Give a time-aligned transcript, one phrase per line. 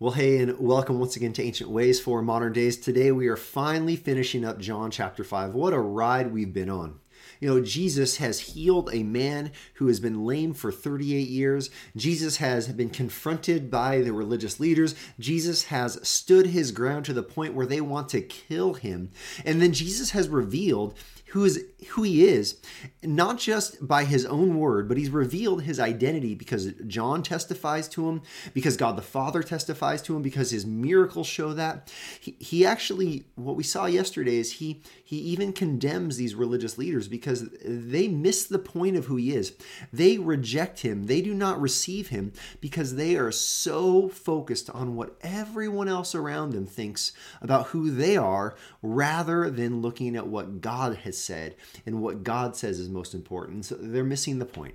[0.00, 2.76] Well, hey, and welcome once again to Ancient Ways for Modern Days.
[2.76, 5.54] Today we are finally finishing up John chapter 5.
[5.54, 6.98] What a ride we've been on.
[7.38, 11.70] You know, Jesus has healed a man who has been lame for 38 years.
[11.94, 14.96] Jesus has been confronted by the religious leaders.
[15.20, 19.12] Jesus has stood his ground to the point where they want to kill him.
[19.44, 20.98] And then Jesus has revealed
[21.34, 22.60] who is who he is,
[23.02, 28.08] not just by his own word, but he's revealed his identity because John testifies to
[28.08, 28.22] him,
[28.52, 31.92] because God the Father testifies to him, because his miracles show that.
[32.20, 37.08] He, he actually, what we saw yesterday is he he even condemns these religious leaders
[37.08, 39.54] because they miss the point of who he is.
[39.92, 41.06] They reject him.
[41.06, 46.50] They do not receive him because they are so focused on what everyone else around
[46.50, 47.12] them thinks
[47.42, 51.56] about who they are rather than looking at what God has said
[51.86, 53.64] and what God says is most important.
[53.64, 54.74] So they're missing the point.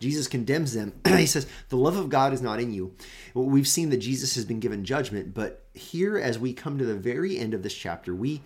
[0.00, 0.92] Jesus condemns them.
[1.06, 2.94] he says, The love of God is not in you.
[3.32, 6.84] Well, we've seen that Jesus has been given judgment, but here, as we come to
[6.84, 8.42] the very end of this chapter, we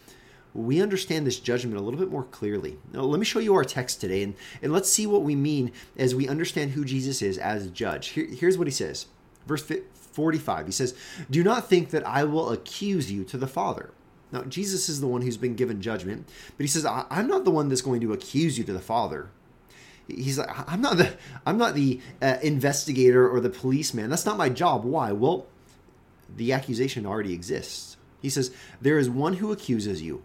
[0.54, 2.78] we understand this judgment a little bit more clearly.
[2.92, 5.72] Now, let me show you our text today, and, and let's see what we mean
[5.96, 8.08] as we understand who Jesus is as judge.
[8.08, 9.06] Here, here's what he says.
[9.46, 10.94] Verse 45, he says,
[11.30, 13.90] Do not think that I will accuse you to the Father.
[14.30, 17.50] Now, Jesus is the one who's been given judgment, but he says, I'm not the
[17.50, 19.30] one that's going to accuse you to the Father.
[20.06, 24.10] He's like, I'm not the, I'm not the uh, investigator or the policeman.
[24.10, 24.84] That's not my job.
[24.84, 25.12] Why?
[25.12, 25.46] Well,
[26.34, 27.96] the accusation already exists.
[28.20, 30.22] He says, There is one who accuses you.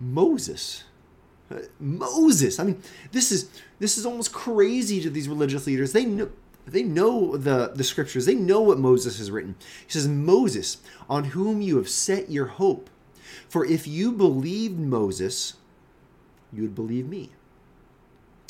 [0.00, 0.84] Moses.
[1.50, 2.58] Uh, Moses.
[2.58, 5.92] I mean, this is this is almost crazy to these religious leaders.
[5.92, 6.30] They know
[6.66, 9.56] they know the, the scriptures, they know what Moses has written.
[9.86, 12.88] He says, Moses, on whom you have set your hope.
[13.48, 15.54] For if you believed Moses,
[16.52, 17.30] you would believe me.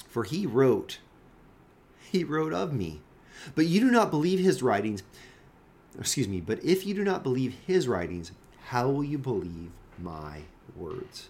[0.09, 0.99] For he wrote,
[2.11, 3.01] he wrote of me.
[3.55, 5.03] But you do not believe his writings.
[5.99, 8.33] Excuse me, but if you do not believe his writings,
[8.67, 10.43] how will you believe my
[10.77, 11.29] words?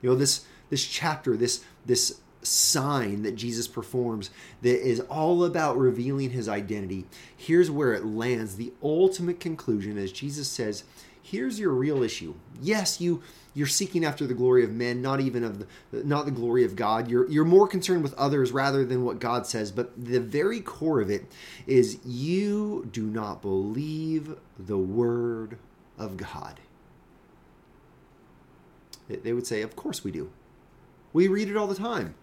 [0.00, 4.30] You know, this this chapter, this this sign that Jesus performs
[4.62, 7.06] that is all about revealing his identity.
[7.36, 8.56] Here's where it lands.
[8.56, 10.84] The ultimate conclusion as Jesus says,
[11.22, 12.34] here's your real issue.
[12.60, 13.22] Yes, you
[13.56, 15.66] you're seeking after the glory of men, not even of the,
[16.04, 17.08] not the glory of God.
[17.08, 21.00] You're you're more concerned with others rather than what God says, but the very core
[21.00, 21.26] of it
[21.66, 25.58] is you do not believe the word
[25.98, 26.60] of God.
[29.08, 30.30] They would say, "Of course we do.
[31.12, 32.14] We read it all the time."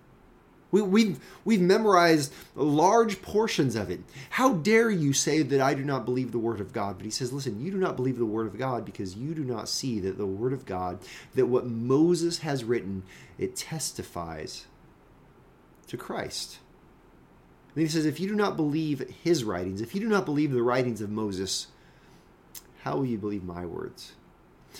[0.71, 3.99] We, we've, we've memorized large portions of it.
[4.31, 6.97] How dare you say that I do not believe the Word of God?
[6.97, 9.43] But he says, listen, you do not believe the Word of God because you do
[9.43, 10.99] not see that the Word of God,
[11.35, 13.03] that what Moses has written,
[13.37, 14.65] it testifies
[15.87, 16.59] to Christ.
[17.75, 20.51] And he says, if you do not believe his writings, if you do not believe
[20.51, 21.67] the writings of Moses,
[22.83, 24.13] how will you believe my words?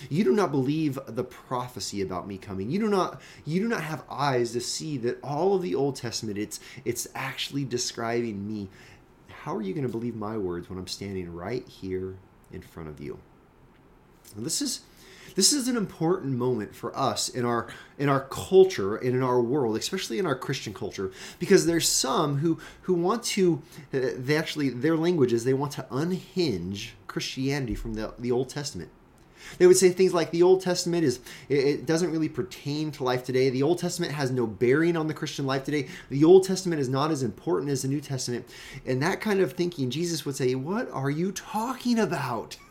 [0.08, 2.70] You do not believe the prophecy about me coming.
[2.70, 5.96] You do not you do not have eyes to see that all of the Old
[5.96, 8.68] Testament it's it's actually describing me.
[9.28, 12.16] How are you going to believe my words when I'm standing right here
[12.52, 13.18] in front of you?
[14.36, 14.80] And this is
[15.34, 19.40] this is an important moment for us in our in our culture and in our
[19.40, 23.62] world especially in our christian culture because there's some who who want to
[23.94, 28.90] uh, they actually their languages they want to unhinge christianity from the, the old testament
[29.58, 33.24] they would say things like the Old Testament is it doesn't really pertain to life
[33.24, 33.50] today.
[33.50, 35.88] The Old Testament has no bearing on the Christian life today.
[36.10, 38.46] The Old Testament is not as important as the New Testament.
[38.86, 42.56] And that kind of thinking, Jesus would say, "What are you talking about?"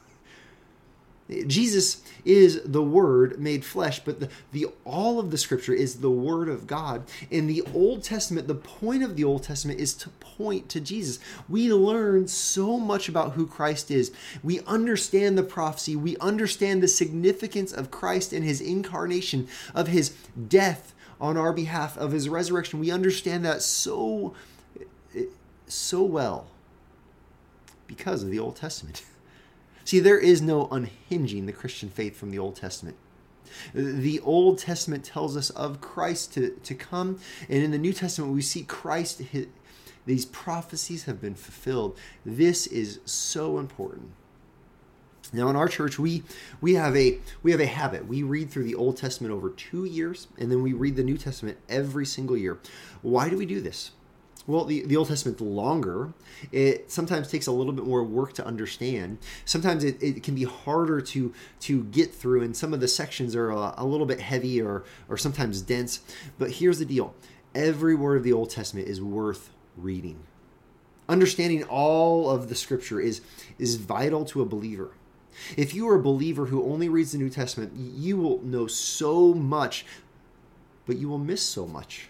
[1.48, 6.12] Jesus is the Word made flesh, but the, the all of the Scripture is the
[6.12, 7.04] Word of God.
[7.30, 11.20] In the Old Testament, the point of the Old Testament is to point to Jesus.
[11.48, 14.12] We learn so much about who Christ is.
[14.44, 15.96] We understand the prophecy.
[15.96, 20.10] We understand the significance of Christ and His incarnation, of His
[20.48, 22.80] death on our behalf, of His resurrection.
[22.80, 24.34] We understand that so
[25.68, 26.48] so well
[27.88, 29.04] because of the Old Testament.
[29.86, 32.98] See, there is no unhinging the Christian faith from the Old Testament.
[33.74, 37.20] The Old Testament tells us of Christ to, to come,
[37.50, 39.48] and in the New Testament, we see Christ, his,
[40.06, 41.98] these prophecies have been fulfilled.
[42.26, 44.12] This is so important.
[45.34, 46.24] Now in our church we
[46.60, 48.06] we have a we have a habit.
[48.06, 51.18] We read through the Old Testament over 2 years and then we read the New
[51.18, 52.60] Testament every single year.
[53.02, 53.92] Why do we do this?
[54.48, 56.14] Well the, the old testament's longer.
[56.52, 59.20] It sometimes takes a little bit more work to understand.
[59.46, 63.36] Sometimes it, it can be harder to to get through and some of the sections
[63.36, 66.02] are a, a little bit heavy or or sometimes dense.
[66.38, 67.14] But here's the deal.
[67.54, 70.24] Every word of the old testament is worth reading.
[71.10, 73.22] Understanding all of the scripture is,
[73.60, 74.92] is vital to a believer.
[75.58, 79.34] If you are a believer who only reads the New Testament, you will know so
[79.34, 79.86] much,
[80.86, 82.08] but you will miss so much.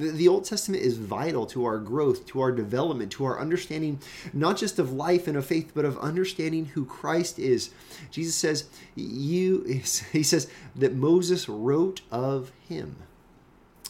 [0.00, 4.00] The, Old Testament is vital to our growth, to our development, to our understanding,
[4.32, 7.70] not just of life and of faith, but of understanding who Christ is.
[8.10, 8.64] Jesus says,
[8.94, 9.64] "You."
[10.12, 12.96] He says that Moses wrote of him,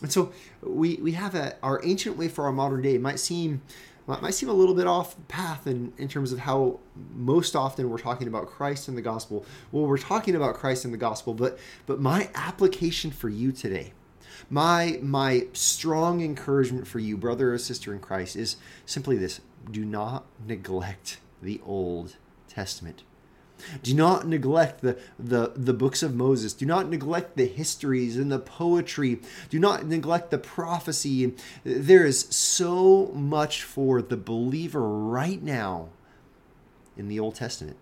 [0.02, 2.98] and so we we have a our ancient way for our modern day.
[2.98, 3.62] Might seem
[4.06, 6.80] might seem a little bit off path in, in terms of how
[7.14, 9.44] most often we're talking about Christ in the gospel.
[9.70, 13.92] Well, we're talking about Christ in the gospel, but but my application for you today
[14.48, 18.56] my my strong encouragement for you, brother or sister in Christ, is
[18.86, 19.40] simply this:
[19.70, 22.16] do not neglect the Old
[22.48, 23.02] Testament.
[23.82, 26.54] Do not neglect the, the, the books of Moses.
[26.54, 29.20] Do not neglect the histories and the poetry.
[29.50, 31.34] Do not neglect the prophecy.
[31.62, 35.90] There is so much for the believer right now
[36.96, 37.76] in the Old Testament.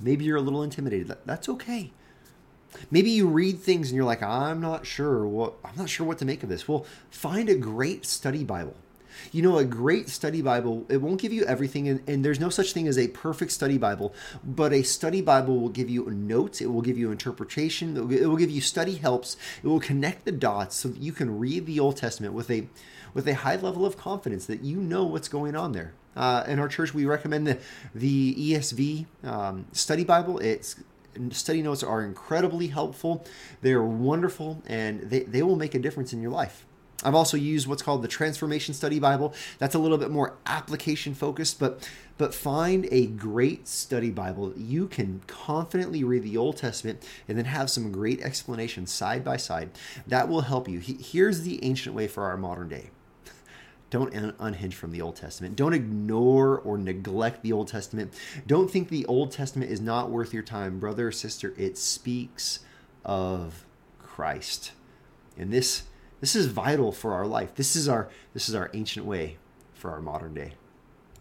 [0.00, 1.16] Maybe you're a little intimidated.
[1.24, 1.90] That's okay.
[2.90, 6.18] Maybe you read things and you're like, I'm not sure what I'm not sure what
[6.18, 6.68] to make of this.
[6.68, 8.74] Well, find a great study Bible.
[9.32, 12.50] You know, a great study Bible, it won't give you everything, and, and, there's no
[12.50, 14.14] such thing as a perfect study Bible,
[14.44, 18.36] but a study Bible will give you notes, it will give you interpretation, it will
[18.36, 21.80] give you study helps, it will connect the dots so that you can read the
[21.80, 22.68] Old Testament with a
[23.14, 25.94] with a high level of confidence that you know what's going on there.
[26.14, 27.58] Uh, in our church, we recommend the
[27.94, 30.38] the ESV um, study Bible.
[30.38, 30.76] It's
[31.30, 33.24] study notes are incredibly helpful.
[33.62, 36.66] They are wonderful and they, they will make a difference in your life.
[37.04, 39.34] I've also used what's called the Transformation Study Bible.
[39.58, 44.88] That's a little bit more application focused, but but find a great study Bible you
[44.88, 49.70] can confidently read the Old Testament and then have some great explanations side by side.
[50.06, 50.78] That will help you.
[50.78, 52.90] Here's the ancient way for our modern day.
[53.88, 55.54] Don't unhinge from the Old Testament.
[55.54, 58.12] Don't ignore or neglect the Old Testament.
[58.46, 61.54] Don't think the Old Testament is not worth your time, brother or sister.
[61.56, 62.60] It speaks
[63.04, 63.64] of
[63.98, 64.72] Christ.
[65.38, 65.84] And this
[66.20, 67.54] this is vital for our life.
[67.54, 69.36] This is our this is our ancient way
[69.74, 70.54] for our modern day.